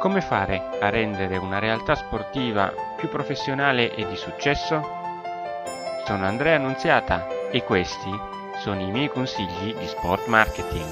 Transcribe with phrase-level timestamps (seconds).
[0.00, 4.80] Come fare a rendere una realtà sportiva più professionale e di successo?
[6.06, 8.08] Sono Andrea Annunziata e questi
[8.62, 10.90] sono i miei consigli di sport marketing.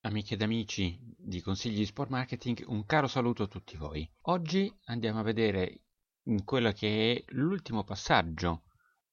[0.00, 4.10] Amiche ed amici di consigli di sport marketing, un caro saluto a tutti voi.
[4.22, 5.82] Oggi andiamo a vedere
[6.46, 8.62] quello che è l'ultimo passaggio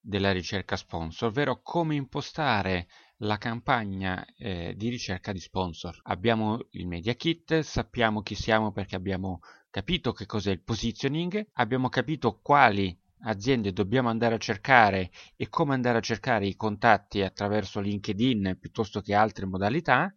[0.00, 2.88] della ricerca sponsor, ovvero come impostare
[3.24, 5.98] la campagna eh, di ricerca di sponsor.
[6.04, 9.40] Abbiamo il media kit, sappiamo chi siamo perché abbiamo
[9.70, 15.74] capito che cos'è il positioning, abbiamo capito quali aziende dobbiamo andare a cercare e come
[15.74, 20.14] andare a cercare i contatti attraverso LinkedIn piuttosto che altre modalità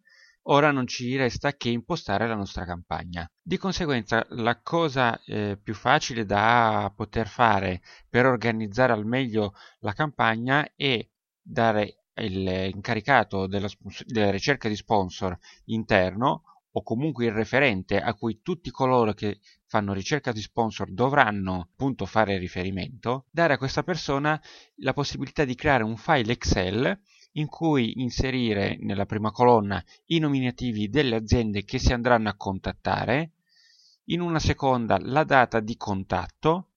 [0.50, 3.30] ora non ci resta che impostare la nostra campagna.
[3.42, 9.92] Di conseguenza la cosa eh, più facile da poter fare per organizzare al meglio la
[9.92, 11.06] campagna è
[11.40, 13.68] dare incaricato della,
[14.06, 15.36] della ricerca di sponsor
[15.66, 21.68] interno o comunque il referente a cui tutti coloro che fanno ricerca di sponsor dovranno
[21.72, 24.40] appunto fare riferimento, dare a questa persona
[24.76, 26.98] la possibilità di creare un file Excel
[27.32, 33.32] in cui inserire nella prima colonna i nominativi delle aziende che si andranno a contattare,
[34.06, 36.70] in una seconda la data di contatto,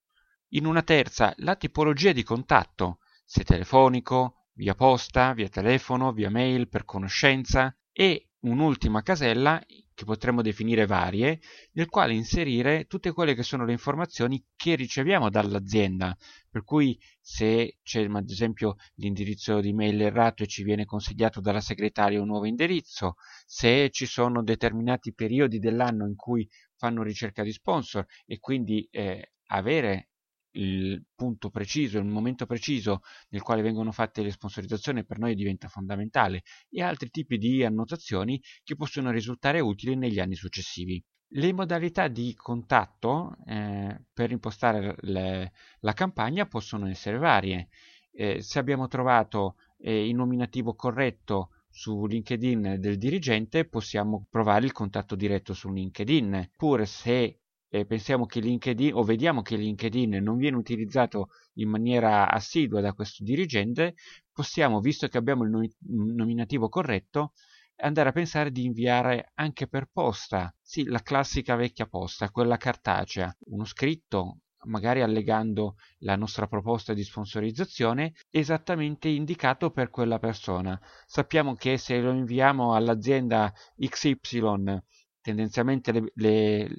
[0.50, 6.70] in una terza la tipologia di contatto, se telefonico, via posta, via telefono, via mail,
[6.70, 9.60] per conoscenza e un'ultima casella
[9.92, 11.40] che potremmo definire varie,
[11.72, 16.16] nel quale inserire tutte quelle che sono le informazioni che riceviamo dall'azienda.
[16.48, 21.62] Per cui se c'è ad esempio l'indirizzo di mail errato e ci viene consigliato dalla
[21.62, 23.16] segretaria un nuovo indirizzo,
[23.48, 29.32] se ci sono determinati periodi dell'anno in cui fanno ricerca di sponsor e quindi eh,
[29.48, 30.11] avere
[30.52, 35.68] il punto preciso, il momento preciso nel quale vengono fatte le sponsorizzazioni per noi diventa
[35.68, 41.04] fondamentale e altri tipi di annotazioni che possono risultare utili negli anni successivi.
[41.34, 47.70] Le modalità di contatto eh, per impostare le, la campagna possono essere varie.
[48.12, 54.74] Eh, se abbiamo trovato eh, il nominativo corretto su LinkedIn del dirigente possiamo provare il
[54.74, 57.40] contatto diretto su LinkedIn, oppure se
[57.74, 62.92] eh, pensiamo che LinkedIn o vediamo che LinkedIn non viene utilizzato in maniera assidua da
[62.94, 63.96] questo dirigente,
[64.32, 67.32] possiamo, visto che abbiamo il nominativo corretto,
[67.78, 73.34] andare a pensare di inviare anche per posta, sì, la classica vecchia posta, quella cartacea,
[73.46, 80.80] uno scritto magari allegando la nostra proposta di sponsorizzazione esattamente indicato per quella persona.
[81.08, 84.80] Sappiamo che se lo inviamo all'azienda XY
[85.22, 86.70] tendenzialmente le, le,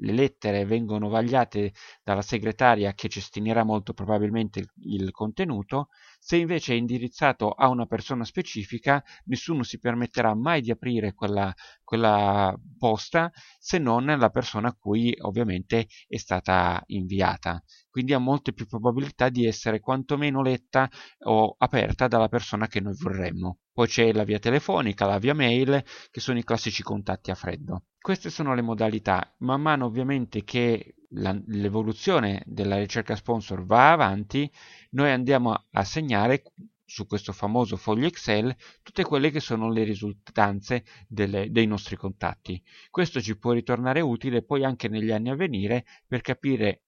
[0.00, 1.72] le lettere vengono vagliate
[2.02, 5.88] dalla segretaria che cestinerà molto probabilmente il, contenuto,
[6.18, 11.54] se invece è indirizzato a una persona specifica, nessuno si permetterà mai di aprire quella,
[11.82, 17.62] quella posta se non la persona a cui ovviamente è stata inviata.
[17.88, 20.88] Quindi ha molte più probabilità di essere quantomeno letta
[21.24, 23.60] o aperta dalla persona che noi vorremmo.
[23.72, 27.84] Poi c'è la via telefonica, la via mail, che sono i classici contatti a freddo.
[28.00, 29.34] Queste sono le modalità.
[29.38, 34.50] Man mano ovviamente che la, l'evoluzione della ricerca sponsor va avanti,
[34.90, 36.42] noi andiamo a segnare
[36.84, 42.62] su questo famoso foglio Excel tutte quelle che sono le risultanze delle, dei nostri contatti.
[42.90, 46.82] Questo ci può ritornare utile poi anche negli anni a venire per capire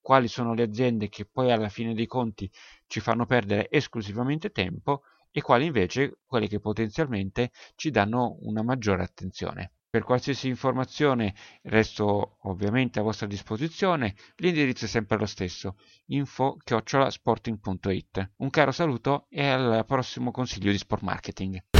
[0.00, 2.50] quali sono le aziende che poi alla fine dei conti
[2.86, 9.02] ci fanno perdere esclusivamente tempo e quali invece quelle che potenzialmente ci danno una maggiore
[9.02, 9.72] attenzione.
[9.96, 15.76] Per qualsiasi informazione resto ovviamente a vostra disposizione, l'indirizzo è sempre lo stesso,
[16.08, 18.32] info-sporting.it.
[18.36, 21.75] Un caro saluto e al prossimo consiglio di sport marketing.